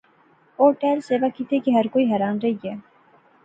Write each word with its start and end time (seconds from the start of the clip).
او 0.59 0.65
ٹہل 0.79 0.99
سیوا 1.09 1.27
کیتی 1.35 1.57
کہ 1.65 1.71
ہر 1.77 1.85
کوئی 1.93 2.05
حیران 2.11 2.35
رہی 2.43 2.55
گیا 2.63 2.75